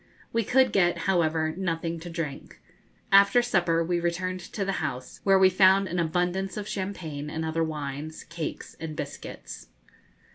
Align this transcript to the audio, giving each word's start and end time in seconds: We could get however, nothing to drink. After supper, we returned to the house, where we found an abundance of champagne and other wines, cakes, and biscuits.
We 0.33 0.43
could 0.43 0.71
get 0.73 0.97
however, 1.05 1.53
nothing 1.55 1.99
to 1.99 2.09
drink. 2.09 2.59
After 3.11 3.43
supper, 3.43 3.83
we 3.83 3.99
returned 3.99 4.39
to 4.39 4.65
the 4.65 4.71
house, 4.81 5.19
where 5.23 5.37
we 5.37 5.47
found 5.51 5.87
an 5.87 5.99
abundance 5.99 6.57
of 6.57 6.67
champagne 6.67 7.29
and 7.29 7.45
other 7.45 7.63
wines, 7.63 8.23
cakes, 8.23 8.75
and 8.79 8.95
biscuits. 8.95 9.67